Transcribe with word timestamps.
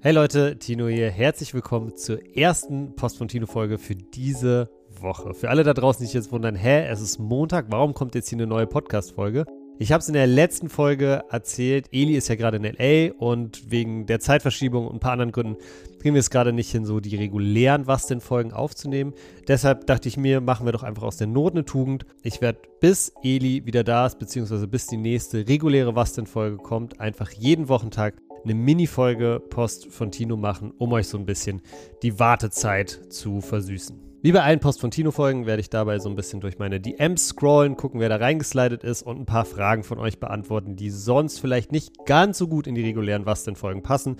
Hey 0.00 0.12
Leute, 0.12 0.56
Tino 0.60 0.86
hier. 0.86 1.10
Herzlich 1.10 1.54
willkommen 1.54 1.96
zur 1.96 2.20
ersten 2.36 2.94
Post 2.94 3.18
von 3.18 3.26
Tino 3.26 3.46
Folge 3.46 3.78
für 3.78 3.96
diese 3.96 4.70
Woche. 5.00 5.34
Für 5.34 5.50
alle 5.50 5.64
da 5.64 5.74
draußen, 5.74 6.00
die 6.00 6.06
sich 6.06 6.14
jetzt 6.14 6.30
wundern, 6.30 6.54
hä, 6.54 6.86
es 6.86 7.00
ist 7.00 7.18
Montag, 7.18 7.66
warum 7.70 7.94
kommt 7.94 8.14
jetzt 8.14 8.28
hier 8.28 8.36
eine 8.36 8.46
neue 8.46 8.68
Podcast 8.68 9.10
Folge? 9.10 9.44
Ich 9.80 9.90
habe 9.90 10.00
es 10.00 10.06
in 10.06 10.14
der 10.14 10.28
letzten 10.28 10.68
Folge 10.68 11.24
erzählt, 11.30 11.88
Eli 11.90 12.14
ist 12.14 12.28
ja 12.28 12.36
gerade 12.36 12.58
in 12.58 12.76
LA 12.78 13.12
und 13.18 13.72
wegen 13.72 14.06
der 14.06 14.20
Zeitverschiebung 14.20 14.86
und 14.86 14.94
ein 14.94 15.00
paar 15.00 15.12
anderen 15.12 15.32
Gründen 15.32 15.56
kriegen 16.00 16.14
wir 16.14 16.20
es 16.20 16.30
gerade 16.30 16.52
nicht 16.52 16.70
hin, 16.70 16.84
so 16.84 17.00
die 17.00 17.16
regulären 17.16 17.88
Was 17.88 18.06
denn 18.06 18.20
Folgen 18.20 18.52
aufzunehmen. 18.52 19.14
Deshalb 19.48 19.88
dachte 19.88 20.06
ich 20.08 20.16
mir, 20.16 20.40
machen 20.40 20.64
wir 20.64 20.72
doch 20.72 20.84
einfach 20.84 21.02
aus 21.02 21.16
der 21.16 21.26
Not 21.26 21.54
eine 21.54 21.64
Tugend. 21.64 22.06
Ich 22.22 22.40
werde 22.40 22.60
bis 22.78 23.12
Eli 23.24 23.66
wieder 23.66 23.82
da 23.82 24.06
ist, 24.06 24.20
beziehungsweise 24.20 24.68
bis 24.68 24.86
die 24.86 24.96
nächste 24.96 25.48
reguläre 25.48 25.96
Was 25.96 26.12
denn 26.12 26.26
Folge 26.26 26.58
kommt, 26.58 27.00
einfach 27.00 27.32
jeden 27.32 27.68
Wochentag 27.68 28.14
eine 28.44 28.54
Mini-Folge 28.54 29.42
Post 29.50 29.86
von 29.86 30.10
Tino 30.10 30.36
machen, 30.36 30.72
um 30.78 30.92
euch 30.92 31.08
so 31.08 31.18
ein 31.18 31.26
bisschen 31.26 31.62
die 32.02 32.18
Wartezeit 32.18 33.00
zu 33.10 33.40
versüßen. 33.40 34.08
Wie 34.20 34.32
bei 34.32 34.42
allen 34.42 34.58
Post 34.58 34.80
von 34.80 34.90
Tino-Folgen 34.90 35.46
werde 35.46 35.60
ich 35.60 35.70
dabei 35.70 36.00
so 36.00 36.08
ein 36.08 36.16
bisschen 36.16 36.40
durch 36.40 36.58
meine 36.58 36.80
DMs 36.80 37.28
scrollen, 37.28 37.76
gucken, 37.76 38.00
wer 38.00 38.08
da 38.08 38.16
reingeslidet 38.16 38.82
ist 38.82 39.02
und 39.02 39.20
ein 39.20 39.26
paar 39.26 39.44
Fragen 39.44 39.84
von 39.84 40.00
euch 40.00 40.18
beantworten, 40.18 40.74
die 40.74 40.90
sonst 40.90 41.38
vielleicht 41.38 41.70
nicht 41.70 41.92
ganz 42.04 42.38
so 42.38 42.48
gut 42.48 42.66
in 42.66 42.74
die 42.74 42.82
regulären 42.82 43.26
Was 43.26 43.44
denn 43.44 43.54
Folgen 43.54 43.84
passen. 43.84 44.16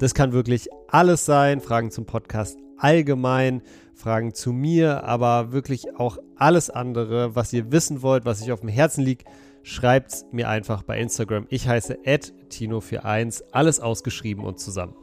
Das 0.00 0.12
kann 0.12 0.32
wirklich 0.32 0.68
alles 0.88 1.24
sein, 1.24 1.62
Fragen 1.62 1.90
zum 1.90 2.04
Podcast 2.04 2.58
allgemein, 2.76 3.62
Fragen 3.94 4.34
zu 4.34 4.52
mir, 4.52 5.04
aber 5.04 5.50
wirklich 5.50 5.96
auch 5.96 6.18
alles 6.36 6.68
andere, 6.68 7.34
was 7.34 7.52
ihr 7.52 7.72
wissen 7.72 8.02
wollt, 8.02 8.24
was 8.26 8.42
euch 8.42 8.52
auf 8.52 8.60
dem 8.60 8.68
Herzen 8.68 9.02
liegt 9.02 9.26
schreibt 9.68 10.24
mir 10.32 10.48
einfach 10.48 10.82
bei 10.82 10.98
Instagram. 10.98 11.46
Ich 11.50 11.68
heiße 11.68 11.98
tino41, 12.04 13.42
alles 13.52 13.80
ausgeschrieben 13.80 14.44
und 14.44 14.58
zusammen. 14.58 14.94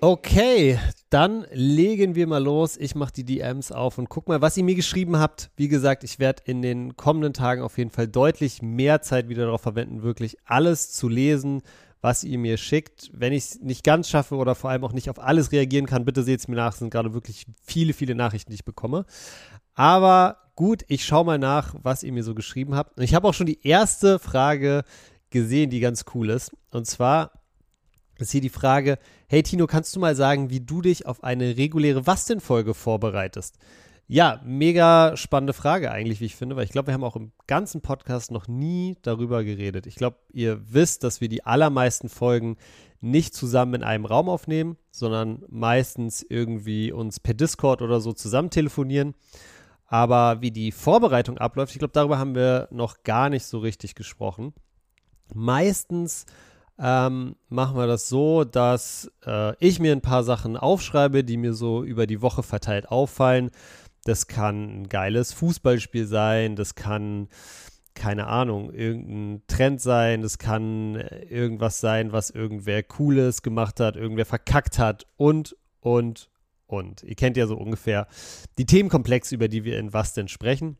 Okay, 0.00 0.78
dann 1.08 1.46
legen 1.50 2.14
wir 2.14 2.26
mal 2.26 2.42
los. 2.42 2.76
Ich 2.76 2.94
mache 2.94 3.12
die 3.12 3.24
DMs 3.24 3.72
auf 3.72 3.98
und 3.98 4.08
guck 4.08 4.28
mal, 4.28 4.40
was 4.42 4.56
ihr 4.56 4.62
mir 4.64 4.74
geschrieben 4.74 5.18
habt. 5.18 5.50
Wie 5.56 5.68
gesagt, 5.68 6.04
ich 6.04 6.18
werde 6.18 6.42
in 6.44 6.62
den 6.62 6.96
kommenden 6.96 7.32
Tagen 7.32 7.62
auf 7.62 7.78
jeden 7.78 7.90
Fall 7.90 8.06
deutlich 8.06 8.62
mehr 8.62 9.00
Zeit 9.00 9.28
wieder 9.28 9.46
darauf 9.46 9.62
verwenden, 9.62 10.02
wirklich 10.02 10.36
alles 10.44 10.92
zu 10.92 11.08
lesen, 11.08 11.62
was 12.04 12.22
ihr 12.22 12.38
mir 12.38 12.58
schickt. 12.58 13.10
Wenn 13.14 13.32
ich 13.32 13.44
es 13.44 13.60
nicht 13.60 13.82
ganz 13.82 14.10
schaffe 14.10 14.36
oder 14.36 14.54
vor 14.54 14.68
allem 14.68 14.84
auch 14.84 14.92
nicht 14.92 15.08
auf 15.08 15.18
alles 15.18 15.52
reagieren 15.52 15.86
kann, 15.86 16.04
bitte 16.04 16.22
seht 16.22 16.38
es 16.38 16.48
mir 16.48 16.54
nach. 16.54 16.74
Es 16.74 16.80
sind 16.80 16.90
gerade 16.90 17.14
wirklich 17.14 17.46
viele, 17.62 17.94
viele 17.94 18.14
Nachrichten, 18.14 18.50
die 18.50 18.56
ich 18.56 18.64
bekomme. 18.66 19.06
Aber 19.72 20.36
gut, 20.54 20.84
ich 20.88 21.06
schaue 21.06 21.24
mal 21.24 21.38
nach, 21.38 21.74
was 21.82 22.02
ihr 22.02 22.12
mir 22.12 22.22
so 22.22 22.34
geschrieben 22.34 22.74
habt. 22.74 22.98
Und 22.98 23.04
ich 23.04 23.14
habe 23.14 23.26
auch 23.26 23.32
schon 23.32 23.46
die 23.46 23.66
erste 23.66 24.18
Frage 24.18 24.84
gesehen, 25.30 25.70
die 25.70 25.80
ganz 25.80 26.04
cool 26.14 26.28
ist. 26.28 26.52
Und 26.72 26.86
zwar 26.86 27.40
ist 28.18 28.32
hier 28.32 28.42
die 28.42 28.50
Frage: 28.50 28.98
Hey 29.26 29.42
Tino, 29.42 29.66
kannst 29.66 29.96
du 29.96 30.00
mal 30.00 30.14
sagen, 30.14 30.50
wie 30.50 30.60
du 30.60 30.82
dich 30.82 31.06
auf 31.06 31.24
eine 31.24 31.56
reguläre 31.56 32.06
Was 32.06 32.26
denn 32.26 32.40
Folge 32.40 32.74
vorbereitest? 32.74 33.56
Ja, 34.06 34.40
mega 34.44 35.16
spannende 35.16 35.54
Frage 35.54 35.90
eigentlich, 35.90 36.20
wie 36.20 36.26
ich 36.26 36.36
finde, 36.36 36.56
weil 36.56 36.64
ich 36.64 36.72
glaube, 36.72 36.88
wir 36.88 36.94
haben 36.94 37.04
auch 37.04 37.16
im 37.16 37.32
ganzen 37.46 37.80
Podcast 37.80 38.30
noch 38.30 38.48
nie 38.48 38.98
darüber 39.00 39.44
geredet. 39.44 39.86
Ich 39.86 39.94
glaube, 39.94 40.18
ihr 40.30 40.60
wisst, 40.72 41.04
dass 41.04 41.22
wir 41.22 41.28
die 41.28 41.46
allermeisten 41.46 42.10
Folgen 42.10 42.56
nicht 43.00 43.34
zusammen 43.34 43.74
in 43.74 43.82
einem 43.82 44.04
Raum 44.04 44.28
aufnehmen, 44.28 44.76
sondern 44.90 45.42
meistens 45.48 46.22
irgendwie 46.22 46.92
uns 46.92 47.18
per 47.18 47.32
Discord 47.32 47.80
oder 47.80 48.00
so 48.00 48.12
zusammen 48.12 48.50
telefonieren. 48.50 49.14
Aber 49.86 50.42
wie 50.42 50.50
die 50.50 50.72
Vorbereitung 50.72 51.38
abläuft, 51.38 51.72
ich 51.72 51.78
glaube, 51.78 51.92
darüber 51.92 52.18
haben 52.18 52.34
wir 52.34 52.68
noch 52.70 53.04
gar 53.04 53.30
nicht 53.30 53.46
so 53.46 53.58
richtig 53.58 53.94
gesprochen. 53.94 54.52
Meistens 55.32 56.26
ähm, 56.78 57.36
machen 57.48 57.76
wir 57.76 57.86
das 57.86 58.08
so, 58.08 58.44
dass 58.44 59.10
äh, 59.24 59.54
ich 59.64 59.78
mir 59.78 59.92
ein 59.92 60.00
paar 60.00 60.24
Sachen 60.24 60.56
aufschreibe, 60.56 61.24
die 61.24 61.36
mir 61.36 61.54
so 61.54 61.84
über 61.84 62.06
die 62.06 62.20
Woche 62.20 62.42
verteilt 62.42 62.88
auffallen 62.90 63.50
das 64.04 64.26
kann 64.26 64.82
ein 64.82 64.88
geiles 64.88 65.32
Fußballspiel 65.32 66.06
sein, 66.06 66.56
das 66.56 66.74
kann, 66.74 67.28
keine 67.94 68.26
Ahnung, 68.26 68.72
irgendein 68.72 69.42
Trend 69.48 69.80
sein, 69.80 70.22
das 70.22 70.38
kann 70.38 70.96
äh, 70.96 71.24
irgendwas 71.24 71.80
sein, 71.80 72.12
was 72.12 72.30
irgendwer 72.30 72.82
Cooles 72.82 73.42
gemacht 73.42 73.80
hat, 73.80 73.96
irgendwer 73.96 74.26
verkackt 74.26 74.78
hat 74.78 75.06
und, 75.16 75.56
und, 75.80 76.30
und. 76.66 77.02
Ihr 77.02 77.16
kennt 77.16 77.36
ja 77.36 77.46
so 77.46 77.56
ungefähr 77.56 78.06
die 78.58 78.66
Themenkomplexe, 78.66 79.34
über 79.34 79.48
die 79.48 79.64
wir 79.64 79.78
in 79.78 79.92
Was 79.92 80.12
denn 80.12 80.28
sprechen. 80.28 80.76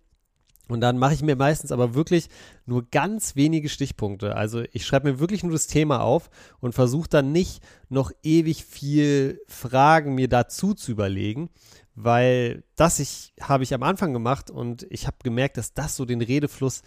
Und 0.67 0.81
dann 0.81 0.97
mache 0.97 1.13
ich 1.13 1.23
mir 1.23 1.37
meistens 1.37 1.73
aber 1.73 1.95
wirklich 1.95 2.29
nur 2.65 2.89
ganz 2.89 3.37
wenige 3.37 3.69
Stichpunkte. 3.69 4.34
Also 4.34 4.63
ich 4.73 4.87
schreibe 4.87 5.13
mir 5.13 5.19
wirklich 5.19 5.43
nur 5.43 5.53
das 5.53 5.67
Thema 5.67 6.01
auf 6.01 6.31
und 6.61 6.75
versuche 6.75 7.09
dann 7.09 7.33
nicht 7.33 7.63
noch 7.91 8.13
ewig 8.23 8.65
viel 8.65 9.43
Fragen 9.47 10.15
mir 10.15 10.29
dazu 10.29 10.73
zu 10.73 10.91
überlegen, 10.93 11.51
weil 11.94 12.65
das 12.77 12.99
ich, 12.99 13.34
habe 13.41 13.62
ich 13.62 13.72
am 13.75 13.82
Anfang 13.82 14.12
gemacht 14.12 14.50
und 14.50 14.87
ich 14.91 15.06
habe 15.06 15.16
gemerkt, 15.22 15.56
dass 15.56 15.75
das 15.75 15.97
so 15.97 16.05
den 16.05 16.21
Redefluss 16.21 16.82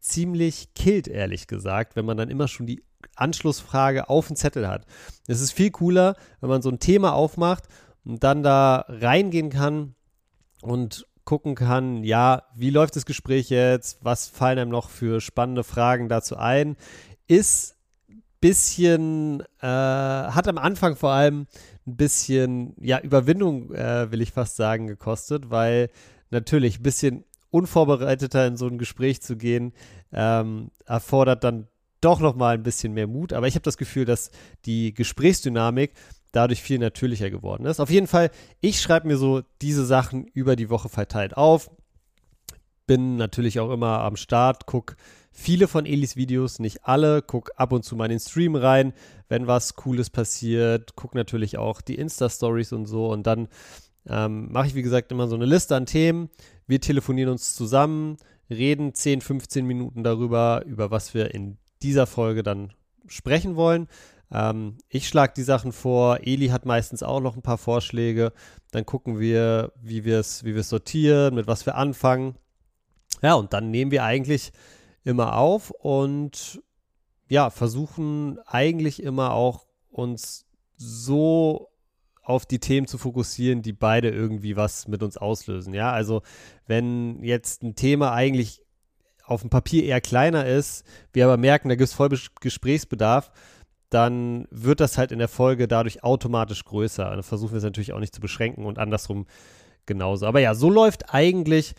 ziemlich 0.00 0.74
killt, 0.74 1.08
ehrlich 1.08 1.46
gesagt, 1.46 1.96
wenn 1.96 2.04
man 2.04 2.16
dann 2.16 2.30
immer 2.30 2.48
schon 2.48 2.66
die 2.66 2.82
Anschlussfrage 3.14 4.08
auf 4.08 4.28
dem 4.28 4.36
Zettel 4.36 4.68
hat. 4.68 4.86
Es 5.26 5.40
ist 5.40 5.52
viel 5.52 5.70
cooler, 5.70 6.16
wenn 6.40 6.48
man 6.48 6.62
so 6.62 6.70
ein 6.70 6.78
Thema 6.78 7.14
aufmacht 7.14 7.64
und 8.04 8.24
dann 8.24 8.42
da 8.42 8.84
reingehen 8.88 9.50
kann 9.50 9.94
und 10.62 11.06
gucken 11.24 11.54
kann, 11.54 12.04
ja, 12.04 12.44
wie 12.54 12.70
läuft 12.70 12.96
das 12.96 13.04
Gespräch 13.04 13.50
jetzt, 13.50 13.98
was 14.02 14.28
fallen 14.28 14.58
einem 14.58 14.70
noch 14.70 14.88
für 14.88 15.20
spannende 15.20 15.62
Fragen 15.62 16.08
dazu 16.08 16.36
ein, 16.36 16.76
ist 17.26 17.76
bisschen, 18.40 19.42
äh, 19.60 19.66
hat 19.66 20.48
am 20.48 20.58
Anfang 20.58 20.96
vor 20.96 21.10
allem 21.10 21.46
ein 21.86 21.96
bisschen, 21.96 22.74
ja, 22.80 23.00
Überwindung, 23.00 23.72
äh, 23.74 24.10
will 24.10 24.20
ich 24.20 24.32
fast 24.32 24.56
sagen, 24.56 24.86
gekostet, 24.86 25.50
weil 25.50 25.90
natürlich 26.30 26.80
ein 26.80 26.82
bisschen 26.82 27.24
unvorbereiteter 27.50 28.46
in 28.46 28.56
so 28.56 28.66
ein 28.66 28.78
Gespräch 28.78 29.22
zu 29.22 29.36
gehen, 29.36 29.72
ähm, 30.12 30.70
erfordert 30.84 31.44
dann 31.44 31.66
doch 32.00 32.20
noch 32.20 32.36
mal 32.36 32.54
ein 32.54 32.62
bisschen 32.62 32.92
mehr 32.92 33.06
Mut. 33.06 33.32
Aber 33.32 33.48
ich 33.48 33.54
habe 33.54 33.62
das 33.62 33.78
Gefühl, 33.78 34.04
dass 34.04 34.30
die 34.66 34.94
Gesprächsdynamik 34.94 35.92
dadurch 36.32 36.62
viel 36.62 36.78
natürlicher 36.78 37.30
geworden 37.30 37.66
ist. 37.66 37.80
Auf 37.80 37.90
jeden 37.90 38.06
Fall, 38.06 38.30
ich 38.60 38.80
schreibe 38.80 39.08
mir 39.08 39.16
so 39.16 39.42
diese 39.62 39.84
Sachen 39.84 40.26
über 40.26 40.56
die 40.56 40.70
Woche 40.70 40.88
verteilt 40.88 41.36
auf. 41.36 41.70
Bin 42.88 43.16
natürlich 43.16 43.60
auch 43.60 43.70
immer 43.70 44.00
am 44.00 44.16
Start, 44.16 44.66
gucke 44.66 44.96
viele 45.30 45.68
von 45.68 45.86
Elis 45.86 46.16
Videos, 46.16 46.58
nicht 46.58 46.84
alle, 46.84 47.22
guck 47.22 47.52
ab 47.54 47.72
und 47.72 47.84
zu 47.84 47.94
mal 47.94 48.06
in 48.06 48.10
den 48.10 48.18
Stream 48.18 48.56
rein, 48.56 48.92
wenn 49.28 49.46
was 49.46 49.76
Cooles 49.76 50.10
passiert, 50.10 50.96
guck 50.96 51.14
natürlich 51.14 51.58
auch 51.58 51.80
die 51.80 51.94
Insta-Stories 51.94 52.72
und 52.72 52.86
so 52.86 53.12
und 53.12 53.26
dann 53.26 53.46
ähm, 54.06 54.50
mache 54.50 54.66
ich, 54.68 54.74
wie 54.74 54.82
gesagt, 54.82 55.12
immer 55.12 55.28
so 55.28 55.36
eine 55.36 55.44
Liste 55.44 55.76
an 55.76 55.86
Themen. 55.86 56.30
Wir 56.66 56.80
telefonieren 56.80 57.30
uns 57.30 57.54
zusammen, 57.54 58.16
reden 58.50 58.94
10, 58.94 59.20
15 59.20 59.66
Minuten 59.66 60.02
darüber, 60.02 60.64
über 60.66 60.90
was 60.90 61.14
wir 61.14 61.34
in 61.34 61.58
dieser 61.82 62.06
Folge 62.06 62.42
dann 62.42 62.72
sprechen 63.06 63.54
wollen. 63.54 63.86
Ähm, 64.32 64.78
ich 64.88 65.08
schlage 65.08 65.34
die 65.36 65.42
Sachen 65.42 65.72
vor, 65.72 66.20
Eli 66.22 66.48
hat 66.48 66.66
meistens 66.66 67.02
auch 67.02 67.20
noch 67.20 67.36
ein 67.36 67.42
paar 67.42 67.58
Vorschläge. 67.58 68.32
Dann 68.70 68.86
gucken 68.86 69.20
wir, 69.20 69.72
wie 69.80 70.04
wir 70.04 70.18
es 70.18 70.42
wie 70.44 70.60
sortieren, 70.62 71.34
mit 71.34 71.46
was 71.46 71.66
wir 71.66 71.76
anfangen. 71.76 72.34
Ja, 73.22 73.34
und 73.34 73.52
dann 73.52 73.70
nehmen 73.70 73.90
wir 73.90 74.04
eigentlich 74.04 74.52
immer 75.04 75.36
auf 75.36 75.70
und 75.70 76.62
ja, 77.28 77.50
versuchen 77.50 78.38
eigentlich 78.46 79.02
immer 79.02 79.32
auch 79.32 79.66
uns 79.90 80.46
so 80.76 81.68
auf 82.22 82.44
die 82.46 82.58
Themen 82.58 82.86
zu 82.86 82.98
fokussieren, 82.98 83.62
die 83.62 83.72
beide 83.72 84.10
irgendwie 84.10 84.56
was 84.56 84.86
mit 84.86 85.02
uns 85.02 85.16
auslösen. 85.16 85.72
Ja, 85.72 85.92
also 85.92 86.22
wenn 86.66 87.22
jetzt 87.24 87.62
ein 87.62 87.74
Thema 87.74 88.12
eigentlich 88.12 88.62
auf 89.24 89.40
dem 89.40 89.50
Papier 89.50 89.84
eher 89.84 90.00
kleiner 90.00 90.46
ist, 90.46 90.84
wir 91.12 91.24
aber 91.24 91.36
merken, 91.36 91.68
da 91.68 91.74
gibt 91.74 91.88
es 91.88 91.94
voll 91.94 92.10
Gesprächsbedarf, 92.40 93.30
dann 93.90 94.46
wird 94.50 94.80
das 94.80 94.98
halt 94.98 95.12
in 95.12 95.18
der 95.18 95.28
Folge 95.28 95.68
dadurch 95.68 96.04
automatisch 96.04 96.64
größer. 96.64 97.04
Dann 97.04 97.22
versuchen 97.22 97.52
wir 97.52 97.58
es 97.58 97.64
natürlich 97.64 97.92
auch 97.92 98.00
nicht 98.00 98.14
zu 98.14 98.20
beschränken 98.20 98.66
und 98.66 98.78
andersrum 98.78 99.26
genauso. 99.86 100.26
Aber 100.26 100.40
ja, 100.40 100.54
so 100.54 100.68
läuft 100.68 101.14
eigentlich 101.14 101.74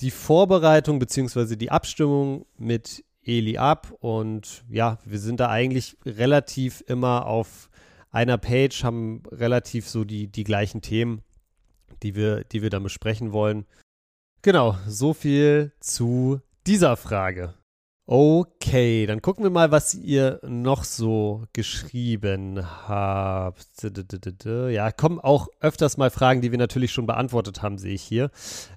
die 0.00 0.10
Vorbereitung 0.10 0.98
bzw. 0.98 1.56
die 1.56 1.70
Abstimmung 1.70 2.46
mit 2.56 3.04
Eli 3.22 3.58
ab 3.58 3.92
und 4.00 4.64
ja, 4.68 4.98
wir 5.04 5.18
sind 5.18 5.40
da 5.40 5.48
eigentlich 5.48 5.96
relativ 6.06 6.82
immer 6.86 7.26
auf 7.26 7.68
einer 8.10 8.38
Page, 8.38 8.82
haben 8.82 9.22
relativ 9.30 9.88
so 9.88 10.04
die, 10.04 10.26
die 10.26 10.44
gleichen 10.44 10.80
Themen, 10.80 11.22
die 12.02 12.14
wir, 12.14 12.44
die 12.44 12.62
wir 12.62 12.70
dann 12.70 12.82
besprechen 12.82 13.32
wollen. 13.32 13.66
Genau, 14.42 14.78
so 14.86 15.12
viel 15.12 15.72
zu 15.80 16.40
dieser 16.66 16.96
Frage. 16.96 17.54
Okay, 18.12 19.06
dann 19.06 19.22
gucken 19.22 19.44
wir 19.44 19.50
mal, 19.52 19.70
was 19.70 19.94
ihr 19.94 20.40
noch 20.44 20.82
so 20.82 21.44
geschrieben 21.52 22.60
habt. 22.88 23.88
Ja, 24.44 24.90
kommen 24.90 25.20
auch 25.20 25.46
öfters 25.60 25.96
mal 25.96 26.10
Fragen, 26.10 26.40
die 26.40 26.50
wir 26.50 26.58
natürlich 26.58 26.90
schon 26.90 27.06
beantwortet 27.06 27.62
haben, 27.62 27.78
sehe 27.78 27.94
ich 27.94 28.02
hier. 28.02 28.32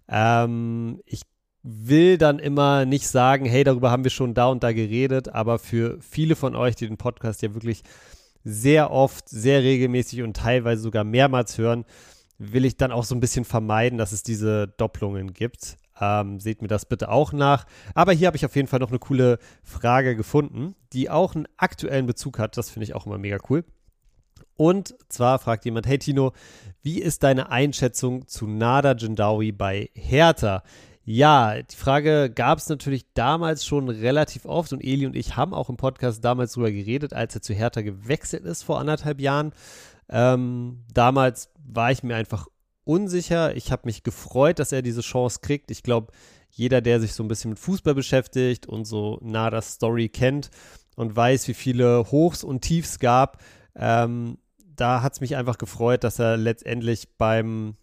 Ähm, 0.07 1.01
ich 1.07 1.23
will 1.63 2.19
dann 2.19 2.37
immer 2.37 2.85
nicht 2.85 3.07
sagen, 3.07 3.45
hey, 3.45 3.63
darüber 3.63 3.89
haben 3.89 4.03
wir 4.03 4.11
schon 4.11 4.35
da 4.35 4.49
und 4.49 4.61
da 4.61 4.71
geredet, 4.71 5.29
aber 5.29 5.57
für 5.57 5.97
viele 5.99 6.35
von 6.35 6.55
euch, 6.55 6.75
die 6.75 6.85
den 6.85 6.97
Podcast 6.97 7.41
ja 7.41 7.55
wirklich 7.55 7.81
sehr 8.43 8.91
oft, 8.91 9.27
sehr 9.27 9.63
regelmäßig 9.63 10.21
und 10.21 10.37
teilweise 10.37 10.83
sogar 10.83 11.03
mehrmals 11.03 11.57
hören, 11.57 11.85
will 12.37 12.65
ich 12.65 12.77
dann 12.77 12.91
auch 12.91 13.03
so 13.03 13.15
ein 13.15 13.19
bisschen 13.19 13.45
vermeiden, 13.45 13.97
dass 13.97 14.11
es 14.11 14.21
diese 14.21 14.67
Doppelungen 14.67 15.33
gibt. 15.33 15.79
Ähm, 16.03 16.39
seht 16.39 16.61
mir 16.61 16.67
das 16.67 16.85
bitte 16.85 17.09
auch 17.09 17.33
nach. 17.33 17.65
Aber 17.93 18.11
hier 18.11 18.27
habe 18.27 18.37
ich 18.37 18.45
auf 18.45 18.55
jeden 18.55 18.67
Fall 18.67 18.79
noch 18.79 18.89
eine 18.89 18.99
coole 18.99 19.39
Frage 19.63 20.15
gefunden, 20.15 20.75
die 20.91 21.09
auch 21.09 21.35
einen 21.35 21.47
aktuellen 21.57 22.05
Bezug 22.05 22.39
hat. 22.39 22.57
Das 22.57 22.69
finde 22.69 22.85
ich 22.85 22.95
auch 22.95 23.05
immer 23.05 23.17
mega 23.17 23.37
cool. 23.49 23.63
Und 24.55 24.95
zwar 25.09 25.39
fragt 25.39 25.65
jemand, 25.65 25.87
hey 25.87 25.97
Tino, 25.97 26.33
wie 26.81 26.99
ist 26.99 27.23
deine 27.23 27.49
Einschätzung 27.49 28.27
zu 28.27 28.47
Nada 28.47 28.93
Jindawi 28.93 29.51
bei 29.51 29.89
Hertha? 29.93 30.63
Ja, 31.05 31.61
die 31.61 31.75
Frage 31.75 32.29
gab 32.29 32.59
es 32.59 32.69
natürlich 32.69 33.13
damals 33.13 33.65
schon 33.65 33.89
relativ 33.89 34.45
oft 34.45 34.71
und 34.71 34.81
Eli 34.81 35.05
und 35.05 35.15
ich 35.15 35.35
haben 35.35 35.53
auch 35.53 35.69
im 35.69 35.75
Podcast 35.75 36.23
damals 36.23 36.53
drüber 36.53 36.71
geredet, 36.71 37.13
als 37.13 37.35
er 37.35 37.41
zu 37.41 37.53
Hertha 37.53 37.81
gewechselt 37.81 38.45
ist 38.45 38.63
vor 38.63 38.79
anderthalb 38.79 39.19
Jahren. 39.19 39.51
Ähm, 40.09 40.83
damals 40.93 41.49
war 41.65 41.91
ich 41.91 42.03
mir 42.03 42.15
einfach 42.15 42.47
unsicher. 42.85 43.55
Ich 43.55 43.71
habe 43.71 43.83
mich 43.85 44.03
gefreut, 44.03 44.59
dass 44.59 44.71
er 44.71 44.81
diese 44.81 45.01
Chance 45.01 45.39
kriegt. 45.41 45.71
Ich 45.71 45.83
glaube, 45.83 46.11
jeder, 46.49 46.81
der 46.81 46.99
sich 46.99 47.13
so 47.13 47.23
ein 47.23 47.27
bisschen 47.27 47.51
mit 47.51 47.59
Fußball 47.59 47.95
beschäftigt 47.95 48.67
und 48.67 48.85
so 48.85 49.19
nah 49.21 49.49
das 49.49 49.73
Story 49.73 50.09
kennt 50.09 50.51
und 50.95 51.15
weiß, 51.15 51.47
wie 51.47 51.53
viele 51.53 52.11
Hochs 52.11 52.43
und 52.43 52.61
Tiefs 52.61 52.99
gab, 52.99 53.41
ähm, 53.75 54.37
da 54.75 55.01
hat 55.01 55.13
es 55.13 55.21
mich 55.21 55.35
einfach 55.35 55.57
gefreut, 55.57 56.03
dass 56.03 56.19
er 56.19 56.37
letztendlich 56.37 57.17
beim 57.17 57.75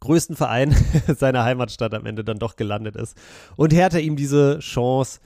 größten 0.00 0.36
Verein 0.36 0.74
seiner 1.06 1.44
Heimatstadt 1.44 1.94
am 1.94 2.06
Ende 2.06 2.24
dann 2.24 2.38
doch 2.38 2.56
gelandet 2.56 2.96
ist 2.96 3.16
und 3.56 3.72
Hertha 3.72 3.98
ihm 3.98 4.16
diese 4.16 4.58
Chance 4.60 5.20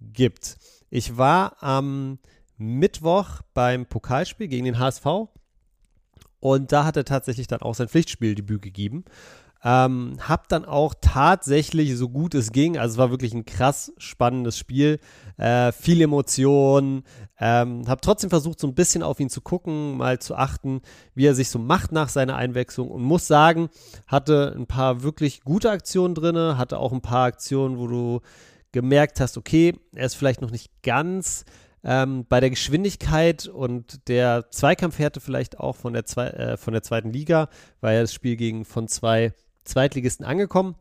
gibt. 0.00 0.58
Ich 0.90 1.16
war 1.16 1.62
am 1.62 2.18
Mittwoch 2.56 3.42
beim 3.52 3.86
Pokalspiel 3.86 4.48
gegen 4.48 4.64
den 4.64 4.78
HSV 4.78 5.04
und 6.44 6.72
da 6.72 6.84
hat 6.84 6.98
er 6.98 7.06
tatsächlich 7.06 7.46
dann 7.46 7.62
auch 7.62 7.74
sein 7.74 7.88
Pflichtspieldebüt 7.88 8.60
gegeben. 8.60 9.06
Ähm, 9.64 10.18
hab 10.20 10.46
dann 10.48 10.66
auch 10.66 10.92
tatsächlich 11.00 11.96
so 11.96 12.10
gut 12.10 12.34
es 12.34 12.52
ging, 12.52 12.76
also 12.76 12.92
es 12.92 12.98
war 12.98 13.08
wirklich 13.08 13.32
ein 13.32 13.46
krass 13.46 13.94
spannendes 13.96 14.58
Spiel, 14.58 15.00
äh, 15.38 15.72
viel 15.72 16.02
Emotionen, 16.02 17.04
ähm, 17.40 17.88
hab 17.88 18.02
trotzdem 18.02 18.28
versucht 18.28 18.60
so 18.60 18.66
ein 18.66 18.74
bisschen 18.74 19.02
auf 19.02 19.20
ihn 19.20 19.30
zu 19.30 19.40
gucken, 19.40 19.96
mal 19.96 20.18
zu 20.18 20.34
achten, 20.34 20.82
wie 21.14 21.24
er 21.24 21.34
sich 21.34 21.48
so 21.48 21.58
macht 21.58 21.92
nach 21.92 22.10
seiner 22.10 22.36
Einwechslung 22.36 22.90
und 22.90 23.02
muss 23.02 23.26
sagen, 23.26 23.70
hatte 24.06 24.54
ein 24.54 24.66
paar 24.66 25.02
wirklich 25.02 25.44
gute 25.44 25.70
Aktionen 25.70 26.14
drin, 26.14 26.58
hatte 26.58 26.78
auch 26.78 26.92
ein 26.92 27.00
paar 27.00 27.24
Aktionen, 27.24 27.78
wo 27.78 27.86
du 27.86 28.20
gemerkt 28.72 29.18
hast, 29.18 29.38
okay, 29.38 29.80
er 29.94 30.04
ist 30.04 30.14
vielleicht 30.14 30.42
noch 30.42 30.50
nicht 30.50 30.82
ganz 30.82 31.46
ähm, 31.84 32.24
bei 32.28 32.40
der 32.40 32.50
Geschwindigkeit 32.50 33.46
und 33.46 34.08
der 34.08 34.50
Zweikampfhärte 34.50 35.20
vielleicht 35.20 35.60
auch 35.60 35.76
von 35.76 35.92
der, 35.92 36.06
zwei, 36.06 36.28
äh, 36.28 36.56
von 36.56 36.72
der 36.72 36.82
zweiten 36.82 37.12
Liga, 37.12 37.48
war 37.80 37.92
ja 37.92 38.00
das 38.00 38.14
Spiel 38.14 38.36
gegen 38.36 38.64
von 38.64 38.88
zwei 38.88 39.32
Zweitligisten 39.64 40.24
angekommen. 40.24 40.76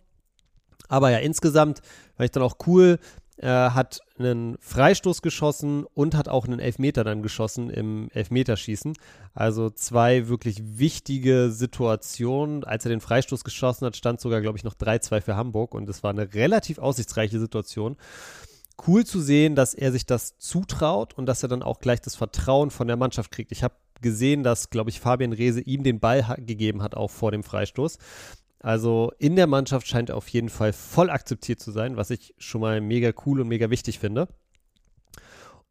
Aber 0.88 1.11
ja, 1.11 1.17
insgesamt 1.17 1.81
war 2.17 2.25
ich 2.25 2.31
dann 2.31 2.44
auch 2.44 2.57
cool. 2.67 3.00
Er 3.35 3.73
hat 3.73 4.01
einen 4.19 4.57
Freistoß 4.59 5.21
geschossen 5.21 5.85
und 5.94 6.15
hat 6.15 6.29
auch 6.29 6.45
einen 6.45 6.59
Elfmeter 6.59 7.03
dann 7.03 7.23
geschossen 7.23 7.69
im 7.69 8.09
Elfmeterschießen. 8.13 8.94
Also 9.33 9.69
zwei 9.71 10.27
wirklich 10.27 10.61
wichtige 10.63 11.50
Situationen. 11.51 12.63
Als 12.63 12.85
er 12.85 12.89
den 12.89 13.01
Freistoß 13.01 13.44
geschossen 13.44 13.85
hat, 13.85 13.97
stand 13.97 14.21
sogar, 14.21 14.39
glaube 14.41 14.57
ich, 14.57 14.63
noch 14.63 14.75
3-2 14.75 15.21
für 15.21 15.35
Hamburg 15.35 15.73
und 15.73 15.89
es 15.89 16.03
war 16.03 16.11
eine 16.11 16.33
relativ 16.33 16.77
aussichtsreiche 16.77 17.39
Situation. 17.39 17.97
Cool 18.88 19.06
zu 19.06 19.22
sehen, 19.22 19.56
dass 19.56 19.74
er 19.74 19.92
sich 19.92 20.06
das 20.06 20.38
zutraut 20.38 21.14
und 21.18 21.25
dass 21.25 21.44
er 21.44 21.50
dann 21.50 21.64
auch 21.64 21.80
gleich 21.80 22.02
das 22.02 22.16
Vertrauen 22.16 22.72
von 22.72 22.88
der 22.88 22.98
Mannschaft 22.98 23.31
kriegt. 23.31 23.52
Ich 23.52 23.64
habe 23.64 23.75
gesehen, 24.02 24.44
dass, 24.44 24.70
glaube 24.70 24.90
ich, 24.90 25.00
Fabian 25.00 25.34
Rehse 25.34 25.62
ihm 25.62 25.84
den 25.84 26.00
Ball 26.00 26.36
gegeben 26.40 26.81
hat, 26.81 26.96
auch 26.96 27.10
vor 27.10 27.31
dem 27.31 27.44
Freistoß. 27.44 27.98
Also 28.60 29.12
in 29.20 29.36
der 29.36 29.48
Mannschaft 29.48 29.88
scheint 29.88 30.10
er 30.10 30.18
auf 30.18 30.30
jeden 30.30 30.50
Fall 30.50 30.74
voll 30.74 31.10
akzeptiert 31.10 31.60
zu 31.60 31.72
sein, 31.72 31.98
was 31.98 32.10
ich 32.10 32.34
schon 32.38 32.62
mal 32.62 32.80
mega 32.81 33.12
cool 33.25 33.42
und 33.42 33.48
mega 33.48 33.70
wichtig 33.70 34.00
finde. 34.00 34.28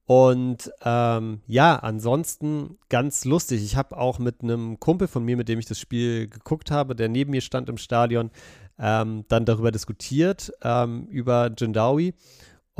Und 0.04 0.70
ähm, 0.84 1.40
ja, 1.46 1.76
ansonsten 1.76 2.78
ganz 2.90 3.24
lustig. 3.24 3.62
Ich 3.62 3.76
habe 3.76 3.96
auch 3.96 4.18
mit 4.18 4.42
einem 4.42 4.78
Kumpel 4.78 5.08
von 5.08 5.24
mir, 5.24 5.36
mit 5.36 5.48
dem 5.48 5.58
ich 5.58 5.66
das 5.66 5.78
Spiel 5.78 6.28
geguckt 6.28 6.70
habe, 6.70 6.94
der 6.94 7.08
neben 7.08 7.30
mir 7.30 7.40
stand 7.40 7.68
im 7.68 7.78
Stadion, 7.78 8.30
ähm, 8.78 9.24
dann 9.28 9.46
darüber 9.46 9.70
diskutiert, 9.70 10.52
ähm, 10.62 11.06
über 11.06 11.50
Jindawi. 11.56 12.14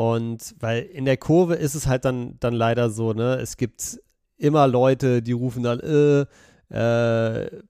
Und 0.03 0.57
weil 0.59 0.83
in 0.83 1.05
der 1.05 1.17
Kurve 1.17 1.55
ist 1.55 1.77
es 1.77 1.87
halt 1.87 2.05
dann, 2.05 2.37
dann 2.41 2.55
leider 2.55 2.91
so, 2.91 3.13
ne, 3.13 3.37
es 3.37 3.57
gibt 3.57 4.01
immer 4.37 4.67
Leute, 4.67 5.23
die 5.23 5.31
rufen 5.31 5.63
dann, 5.63 5.79
äh, 5.79 6.27
äh, 6.75 7.63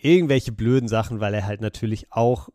irgendwelche 0.00 0.52
blöden 0.52 0.88
Sachen, 0.88 1.18
weil 1.18 1.34
er 1.34 1.44
halt 1.44 1.60
natürlich 1.60 2.12
auch 2.12 2.50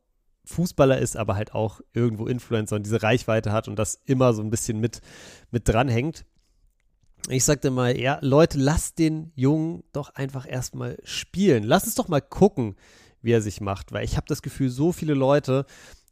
Fußballer 0.46 0.98
ist, 1.00 1.18
aber 1.18 1.36
halt 1.36 1.54
auch 1.54 1.82
irgendwo 1.92 2.26
Influencer 2.26 2.78
und 2.78 2.86
diese 2.86 3.04
Reichweite 3.04 3.52
hat 3.52 3.68
und 3.68 3.78
das 3.78 3.96
immer 4.06 4.32
so 4.32 4.42
ein 4.42 4.50
bisschen 4.50 4.80
mit, 4.80 5.02
mit 5.52 5.68
dranhängt. 5.68 6.24
Ich 7.28 7.44
sagte 7.44 7.70
mal, 7.70 8.00
ja, 8.00 8.20
Leute, 8.22 8.58
lasst 8.58 8.98
den 8.98 9.34
Jungen 9.36 9.84
doch 9.92 10.16
einfach 10.16 10.50
erstmal 10.50 11.00
spielen. 11.04 11.64
Lass 11.64 11.84
uns 11.84 11.96
doch 11.96 12.08
mal 12.08 12.22
gucken, 12.22 12.78
wie 13.22 13.34
er 13.34 13.42
sich 13.42 13.60
macht, 13.60 13.92
weil 13.92 14.06
ich 14.06 14.16
habe 14.16 14.28
das 14.30 14.42
Gefühl, 14.42 14.70
so 14.70 14.94
viele 14.94 15.16
Leute 15.16 15.66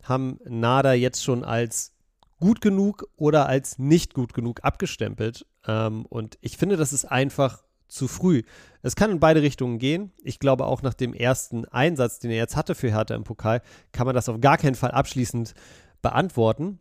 haben 0.03 0.38
Nada 0.44 0.91
jetzt 0.91 1.23
schon 1.23 1.45
als 1.45 1.94
gut 2.40 2.62
genug 2.62 3.08
oder 3.16 3.48
als 3.48 3.80
nicht 3.80 4.14
gut 4.14 4.34
genug 4.34 4.64
abgestempelt. 4.64 5.46
Ähm, 5.68 6.06
und 6.08 6.38
ich 6.42 6.58
finde, 6.58 6.78
das 6.78 6.94
ist 6.94 7.06
einfach 7.06 7.64
zu 7.88 8.08
früh. 8.08 8.44
Es 8.82 8.96
kann 8.96 9.12
in 9.12 9.20
beide 9.20 9.42
Richtungen 9.42 9.80
gehen. 9.80 10.12
Ich 10.24 10.40
glaube, 10.40 10.66
auch 10.66 10.82
nach 10.82 10.94
dem 10.94 11.14
ersten 11.14 11.66
Einsatz, 11.66 12.20
den 12.20 12.32
er 12.32 12.38
jetzt 12.38 12.56
hatte 12.56 12.76
für 12.76 12.90
Hertha 12.90 13.16
im 13.16 13.24
Pokal, 13.24 13.62
kann 13.92 14.06
man 14.06 14.16
das 14.16 14.30
auf 14.30 14.42
gar 14.42 14.58
keinen 14.58 14.76
Fall 14.76 14.92
abschließend 14.92 15.54
beantworten. 16.02 16.80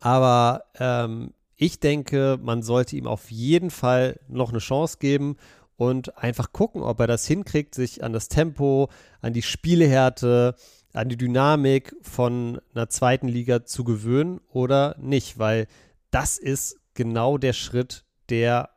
Aber 0.00 0.64
ähm, 0.78 1.32
ich 1.56 1.80
denke, 1.80 2.38
man 2.40 2.62
sollte 2.62 2.96
ihm 2.96 3.06
auf 3.06 3.30
jeden 3.30 3.70
Fall 3.70 4.20
noch 4.28 4.50
eine 4.50 4.58
Chance 4.58 4.98
geben 5.00 5.36
und 5.76 6.16
einfach 6.18 6.52
gucken, 6.52 6.82
ob 6.82 7.00
er 7.00 7.06
das 7.06 7.26
hinkriegt, 7.26 7.74
sich 7.74 8.02
an 8.04 8.12
das 8.12 8.28
Tempo, 8.28 8.88
an 9.20 9.32
die 9.32 9.42
Spielehärte, 9.42 10.54
an 10.96 11.08
die 11.08 11.16
Dynamik 11.16 11.94
von 12.02 12.60
einer 12.74 12.88
zweiten 12.88 13.28
Liga 13.28 13.64
zu 13.64 13.84
gewöhnen 13.84 14.40
oder 14.50 14.96
nicht, 14.98 15.38
weil 15.38 15.66
das 16.10 16.38
ist 16.38 16.78
genau 16.94 17.38
der 17.38 17.52
Schritt, 17.52 18.04
der 18.28 18.70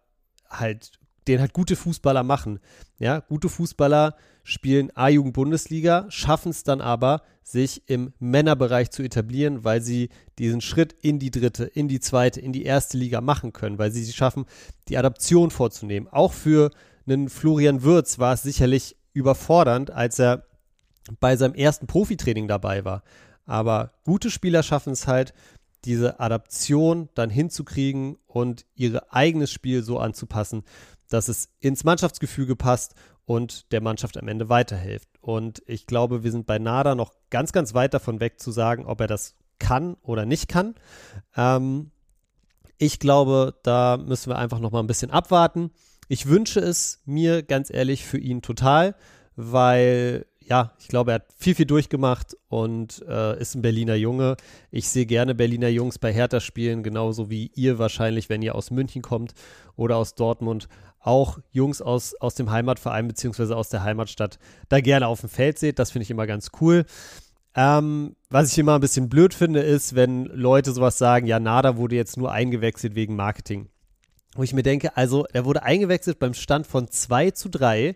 halt 0.50 1.00
den 1.28 1.40
halt 1.40 1.54
gute 1.54 1.76
Fußballer 1.76 2.24
machen. 2.24 2.60
Ja, 2.98 3.20
gute 3.20 3.50
Fußballer 3.50 4.16
spielen 4.44 4.90
A-Jugend-Bundesliga, 4.96 6.08
schaffen 6.10 6.50
es 6.50 6.64
dann 6.64 6.82
aber, 6.82 7.22
sich 7.44 7.88
im 7.88 8.14
Männerbereich 8.20 8.90
zu 8.90 9.04
etablieren, 9.04 9.64
weil 9.64 9.82
sie 9.82 10.10
diesen 10.40 10.62
Schritt 10.62 10.94
in 11.02 11.20
die 11.20 11.32
dritte, 11.32 11.66
in 11.66 11.88
die 11.88 12.00
zweite, 12.00 12.40
in 12.40 12.52
die 12.52 12.64
erste 12.64 12.98
Liga 12.98 13.22
machen 13.22 13.54
können, 13.54 13.78
weil 13.78 13.92
sie 13.92 14.02
es 14.02 14.16
schaffen, 14.16 14.46
die 14.88 14.98
Adaption 14.98 15.52
vorzunehmen. 15.52 16.08
Auch 16.08 16.34
für 16.34 16.72
einen 17.08 17.30
Florian 17.30 17.84
Würz 17.84 18.20
war 18.20 18.34
es 18.34 18.44
sicherlich 18.44 18.96
überfordernd, 19.14 19.92
als 19.92 20.20
er 20.20 20.49
bei 21.20 21.36
seinem 21.36 21.56
ersten 21.56 21.88
Profitraining 21.88 22.48
dabei 22.48 22.86
war. 22.86 23.04
Aber 23.46 23.94
gute 24.06 24.30
Spieler 24.30 24.64
schaffen 24.64 24.94
es 24.94 25.08
halt, 25.08 25.34
diese 25.86 26.20
Adaption 26.20 27.10
dann 27.16 27.30
hinzukriegen 27.30 28.18
und 28.28 28.66
ihr 28.76 29.02
eigenes 29.14 29.52
Spiel 29.52 29.82
so 29.82 29.98
anzupassen, 29.98 30.64
dass 31.08 31.28
es 31.28 31.50
ins 31.60 31.84
Mannschaftsgefüge 31.84 32.56
passt 32.56 32.96
und 33.26 33.72
der 33.72 33.82
Mannschaft 33.82 34.18
am 34.18 34.28
Ende 34.28 34.50
weiterhilft. 34.50 35.10
Und 35.22 35.62
ich 35.66 35.88
glaube, 35.88 36.24
wir 36.24 36.32
sind 36.32 36.46
bei 36.46 36.60
Nada 36.60 36.96
noch 36.96 37.14
ganz, 37.30 37.52
ganz 37.52 37.74
weit 37.74 37.94
davon 37.94 38.20
weg 38.20 38.40
zu 38.40 38.52
sagen, 38.52 38.86
ob 38.86 39.02
er 39.02 39.08
das 39.08 39.36
kann 39.60 39.96
oder 40.02 40.26
nicht 40.26 40.48
kann. 40.48 40.76
Ähm, 41.36 41.92
ich 42.78 43.00
glaube, 43.00 43.60
da 43.64 43.98
müssen 43.98 44.32
wir 44.32 44.38
einfach 44.38 44.60
noch 44.60 44.72
mal 44.72 44.80
ein 44.80 44.88
bisschen 44.88 45.12
abwarten. 45.12 45.72
Ich 46.08 46.26
wünsche 46.28 46.60
es 46.60 47.02
mir 47.06 47.44
ganz 47.44 47.70
ehrlich 47.72 48.06
für 48.06 48.18
ihn 48.18 48.42
total, 48.42 48.96
weil 49.36 50.26
ja, 50.50 50.74
ich 50.80 50.88
glaube, 50.88 51.12
er 51.12 51.16
hat 51.16 51.28
viel, 51.38 51.54
viel 51.54 51.68
durchgemacht 51.68 52.36
und 52.48 53.06
äh, 53.08 53.40
ist 53.40 53.54
ein 53.54 53.62
Berliner 53.62 53.94
Junge. 53.94 54.36
Ich 54.72 54.90
sehe 54.90 55.06
gerne 55.06 55.36
Berliner 55.36 55.68
Jungs 55.68 56.00
bei 56.00 56.12
Hertha 56.12 56.40
spielen, 56.40 56.82
genauso 56.82 57.30
wie 57.30 57.52
ihr 57.54 57.78
wahrscheinlich, 57.78 58.30
wenn 58.30 58.42
ihr 58.42 58.56
aus 58.56 58.72
München 58.72 59.04
kommt 59.04 59.34
oder 59.76 59.98
aus 59.98 60.16
Dortmund 60.16 60.68
auch 61.00 61.38
Jungs 61.52 61.82
aus, 61.82 62.16
aus 62.16 62.34
dem 62.34 62.50
Heimatverein 62.50 63.08
beziehungsweise 63.08 63.56
aus 63.56 63.70
der 63.70 63.84
Heimatstadt 63.84 64.40
da 64.70 64.82
gerne 64.82 65.08
auf 65.08 65.22
dem 65.22 65.30
Feld 65.30 65.60
seht. 65.60 65.78
Das 65.78 65.92
finde 65.92 66.04
ich 66.04 66.12
immer 66.12 66.26
ganz 66.26 66.50
cool. 66.60 66.86
Ähm, 67.56 68.16
was 68.30 68.52
ich 68.52 68.58
immer 68.58 68.76
ein 68.76 68.82
bisschen 68.82 69.08
blöd 69.08 69.36
finde, 69.36 69.62
ist, 69.62 69.94
wenn 69.94 70.26
Leute 70.26 70.72
sowas 70.72 70.98
sagen, 70.98 71.28
ja, 71.28 71.40
Nada 71.40 71.78
wurde 71.78 71.96
jetzt 71.96 72.18
nur 72.18 72.32
eingewechselt 72.32 72.96
wegen 72.96 73.16
Marketing. 73.16 73.70
Wo 74.36 74.44
ich 74.44 74.54
mir 74.54 74.64
denke, 74.64 74.98
also 74.98 75.26
er 75.32 75.46
wurde 75.46 75.64
eingewechselt 75.64 76.20
beim 76.20 76.34
Stand 76.34 76.66
von 76.66 76.88
2 76.90 77.32
zu 77.32 77.50
3 77.50 77.96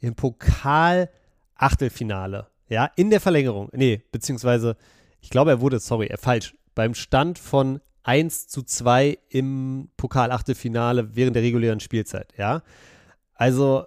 im 0.00 0.14
Pokal 0.14 1.10
Achtelfinale. 1.58 2.48
Ja, 2.68 2.90
in 2.96 3.10
der 3.10 3.20
Verlängerung. 3.20 3.68
Nee, 3.72 4.02
beziehungsweise 4.10 4.76
ich 5.20 5.30
glaube, 5.30 5.50
er 5.50 5.60
wurde, 5.60 5.78
sorry, 5.78 6.06
er 6.06 6.18
falsch, 6.18 6.54
beim 6.74 6.94
Stand 6.94 7.38
von 7.38 7.80
1 8.04 8.48
zu 8.48 8.62
2 8.62 9.18
im 9.28 9.90
Pokal-Achtelfinale 9.96 11.14
während 11.16 11.36
der 11.36 11.42
regulären 11.42 11.80
Spielzeit, 11.80 12.32
ja. 12.38 12.62
Also, 13.34 13.84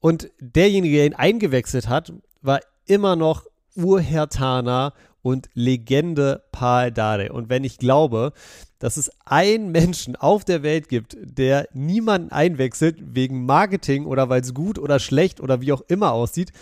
und 0.00 0.30
derjenige, 0.40 0.96
der 0.96 1.06
ihn 1.06 1.14
eingewechselt 1.14 1.88
hat, 1.88 2.12
war 2.40 2.60
immer 2.86 3.16
noch 3.16 3.46
Urhertaner 3.76 4.94
und 5.22 5.48
Legende 5.54 6.44
Paul 6.52 6.90
Dade. 6.90 7.32
Und 7.32 7.48
wenn 7.48 7.64
ich 7.64 7.78
glaube, 7.78 8.32
dass 8.78 8.96
es 8.96 9.10
einen 9.24 9.70
Menschen 9.72 10.16
auf 10.16 10.44
der 10.44 10.62
Welt 10.62 10.88
gibt, 10.88 11.16
der 11.20 11.68
niemanden 11.72 12.30
einwechselt 12.30 12.96
wegen 13.00 13.44
Marketing 13.44 14.06
oder 14.06 14.28
weil 14.28 14.40
es 14.40 14.54
gut 14.54 14.78
oder 14.78 14.98
schlecht 14.98 15.40
oder 15.40 15.60
wie 15.60 15.72
auch 15.72 15.82
immer 15.88 16.12
aussieht, 16.12 16.52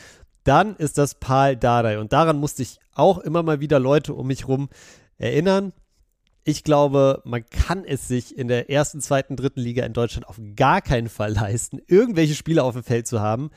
dann 0.44 0.76
ist 0.76 0.96
das 0.98 1.16
Paul 1.16 1.56
Dardai. 1.56 1.98
Und 1.98 2.12
daran 2.12 2.38
musste 2.38 2.62
ich 2.62 2.78
auch 2.94 3.18
immer 3.18 3.42
mal 3.42 3.60
wieder 3.60 3.78
Leute 3.78 4.14
um 4.14 4.28
mich 4.28 4.48
rum 4.48 4.68
erinnern. 5.18 5.72
Ich 6.44 6.62
glaube, 6.62 7.22
man 7.24 7.44
kann 7.44 7.84
es 7.84 8.06
sich 8.06 8.38
in 8.38 8.46
der 8.46 8.70
ersten, 8.70 9.00
zweiten, 9.00 9.34
dritten 9.34 9.60
Liga 9.60 9.84
in 9.84 9.92
Deutschland 9.92 10.28
auf 10.28 10.40
gar 10.54 10.80
keinen 10.80 11.08
Fall 11.08 11.32
leisten, 11.32 11.80
irgendwelche 11.88 12.36
Spieler 12.36 12.64
auf 12.64 12.74
dem 12.74 12.84
Feld 12.84 13.08
zu 13.08 13.20
haben, 13.20 13.50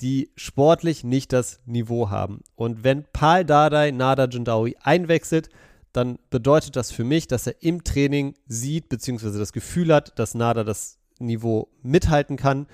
die 0.00 0.32
sportlich 0.34 1.04
nicht 1.04 1.32
das 1.32 1.60
Niveau 1.64 2.10
haben. 2.10 2.40
Und 2.56 2.82
wenn 2.82 3.04
Paul 3.12 3.44
Dardai 3.44 3.92
Nada 3.92 4.26
Jundawi 4.26 4.76
einwechselt, 4.82 5.48
dann 5.92 6.18
bedeutet 6.30 6.76
das 6.76 6.90
für 6.90 7.04
mich, 7.04 7.26
dass 7.28 7.46
er 7.46 7.62
im 7.62 7.84
Training 7.84 8.34
sieht, 8.46 8.88
beziehungsweise 8.88 9.38
das 9.38 9.52
Gefühl 9.52 9.92
hat, 9.94 10.18
dass 10.18 10.34
Nada 10.34 10.64
das 10.64 10.98
Niveau 11.18 11.68
mithalten 11.82 12.36
kann 12.36 12.66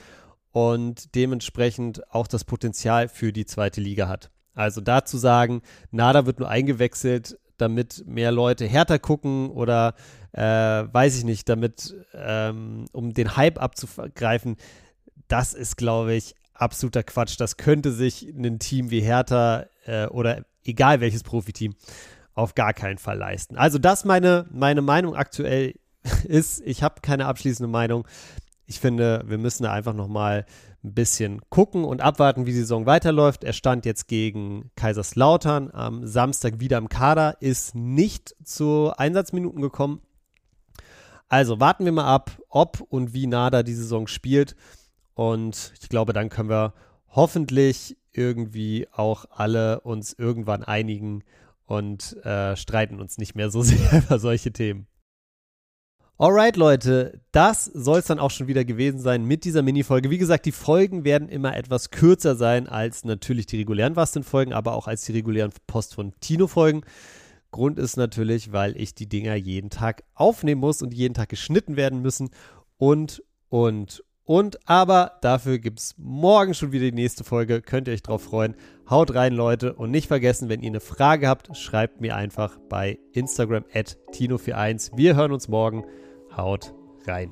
und 0.53 1.15
dementsprechend 1.15 2.13
auch 2.13 2.27
das 2.27 2.45
Potenzial 2.45 3.09
für 3.09 3.33
die 3.33 3.47
zweite 3.47 3.81
Liga 3.81 4.09
hat. 4.09 4.31
Also 4.55 4.81
dazu 4.81 5.19
sagen, 5.19 5.63
Nada 5.91 6.27
wird 6.27 6.39
nur 6.39 6.49
eingewechselt, 6.49 7.39
damit 7.59 8.05
mehr 8.07 8.33
Leute 8.33 8.67
härter 8.67 8.99
gucken 8.99 9.51
oder 9.51 9.95
äh, 10.33 10.41
weiß 10.43 11.19
ich 11.19 11.25
nicht, 11.25 11.49
damit 11.49 11.95
ähm, 12.15 12.87
um 12.93 13.13
den 13.13 13.37
Hype 13.37 13.61
abzugreifen, 13.61 14.57
das 15.27 15.55
ist, 15.55 15.77
glaube 15.77 16.15
ich, 16.15 16.35
absoluter 16.55 17.03
Quatsch. 17.03 17.39
Das 17.39 17.57
könnte 17.57 17.93
sich 17.93 18.29
ein 18.29 18.59
Team 18.59 18.91
wie 18.91 19.01
Hertha 19.01 19.67
äh, 19.85 20.07
oder 20.07 20.45
egal 20.65 21.01
welches 21.01 21.23
Profiteam 21.23 21.75
auf 22.38 22.54
gar 22.54 22.73
keinen 22.73 22.99
Fall 22.99 23.18
leisten. 23.18 23.57
Also 23.57 23.78
das 23.78 24.04
meine, 24.04 24.47
meine 24.50 24.80
Meinung 24.80 25.16
aktuell 25.16 25.75
ist. 26.25 26.62
Ich 26.64 26.85
habe 26.85 27.00
keine 27.02 27.26
abschließende 27.26 27.68
Meinung. 27.68 28.07
Ich 28.66 28.78
finde, 28.78 29.25
wir 29.26 29.38
müssen 29.38 29.64
da 29.64 29.73
einfach 29.73 29.95
nochmal 29.95 30.47
ein 30.85 30.95
bisschen 30.95 31.40
gucken 31.50 31.85
und 31.85 32.00
abwarten, 32.00 32.47
wie 32.47 32.52
die 32.52 32.59
Saison 32.61 32.87
weiterläuft. 32.87 33.42
Er 33.42 33.52
stand 33.52 33.85
jetzt 33.85 34.07
gegen 34.07 34.71
Kaiserslautern 34.76 35.73
am 35.73 36.07
Samstag 36.07 36.61
wieder 36.61 36.78
im 36.78 36.88
Kader, 36.88 37.37
ist 37.40 37.75
nicht 37.75 38.37
zu 38.45 38.92
Einsatzminuten 38.97 39.61
gekommen. 39.61 40.00
Also 41.28 41.59
warten 41.59 41.85
wir 41.85 41.92
mal 41.92 42.07
ab, 42.07 42.30
ob 42.49 42.80
und 42.88 43.12
wie 43.14 43.26
Nada 43.26 43.64
die 43.64 43.75
Saison 43.75 44.07
spielt. 44.07 44.54
Und 45.14 45.73
ich 45.80 45.88
glaube, 45.88 46.12
dann 46.12 46.28
können 46.28 46.50
wir 46.50 46.73
hoffentlich 47.09 47.97
irgendwie 48.12 48.87
auch 48.92 49.25
alle 49.30 49.80
uns 49.80 50.12
irgendwann 50.12 50.62
einigen 50.62 51.25
und 51.69 52.17
äh, 52.25 52.57
streiten 52.57 52.99
uns 52.99 53.19
nicht 53.19 53.35
mehr 53.35 53.51
so 53.51 53.63
sehr 53.63 54.03
über 54.03 54.19
solche 54.19 54.53
Themen. 54.53 54.89
Alright, 56.21 56.57
Leute, 56.57 57.21
das 57.31 57.67
soll 57.67 58.01
es 58.01 58.07
dann 58.07 58.19
auch 58.19 58.33
schon 58.33 58.49
wieder 58.49 58.65
gewesen 58.65 58.99
sein 58.99 59.25
mit 59.25 59.45
dieser 59.45 59.63
Mini-Folge. 59.63 60.11
Wie 60.11 60.19
gesagt, 60.19 60.47
die 60.47 60.53
Folgen 60.53 61.05
werden 61.05 61.29
immer 61.29 61.57
etwas 61.57 61.91
kürzer 61.91 62.35
sein 62.35 62.67
als 62.67 63.05
natürlich 63.05 63.47
die 63.47 63.59
regulären 63.59 63.95
Basteln-Folgen, 63.95 64.53
aber 64.53 64.73
auch 64.73 64.89
als 64.89 65.05
die 65.05 65.13
regulären 65.13 65.53
Post 65.69 65.95
von 65.95 66.13
Tino-Folgen. 66.19 66.81
Grund 67.53 67.79
ist 67.79 67.97
natürlich, 67.97 68.51
weil 68.51 68.77
ich 68.77 68.97
die 68.97 69.09
Dinger 69.09 69.37
jeden 69.37 69.71
Tag 69.71 70.03
aufnehmen 70.15 70.61
muss 70.61 70.83
und 70.83 70.93
jeden 70.93 71.15
Tag 71.15 71.29
geschnitten 71.29 71.77
werden 71.77 72.03
müssen 72.03 72.31
und, 72.79 73.23
und, 73.49 74.03
und 74.29 74.59
aber 74.69 75.13
dafür 75.23 75.59
gibt 75.59 75.79
es 75.81 75.95
morgen 75.97 76.53
schon 76.53 76.71
wieder 76.71 76.85
die 76.85 76.93
nächste 76.93 77.25
Folge. 77.25 77.63
Könnt 77.63 77.89
ihr 77.89 77.95
euch 77.95 78.03
drauf 78.03 78.25
freuen. 78.25 78.57
Haut 78.91 79.15
rein, 79.15 79.33
Leute. 79.33 79.73
Und 79.73 79.91
nicht 79.91 80.07
vergessen, 80.07 80.51
wenn 80.51 80.61
ihr 80.61 80.69
eine 80.69 80.81
Frage 80.81 81.27
habt, 81.27 81.57
schreibt 81.57 82.03
mir 82.03 82.15
einfach 82.15 82.59
bei 82.69 82.99
Instagram 83.15 83.65
at 83.73 83.97
Tino41. 84.13 84.91
Wir 84.95 85.17
hören 85.17 85.33
uns 85.33 85.49
morgen. 85.49 85.83
Haut 86.37 86.75
rein. 87.07 87.31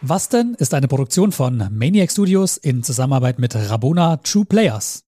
Was 0.00 0.30
denn 0.30 0.54
ist 0.58 0.72
eine 0.72 0.88
Produktion 0.88 1.30
von 1.30 1.68
Maniac 1.72 2.10
Studios 2.10 2.56
in 2.56 2.82
Zusammenarbeit 2.82 3.38
mit 3.38 3.54
Rabona 3.54 4.16
True 4.16 4.46
Players. 4.46 5.04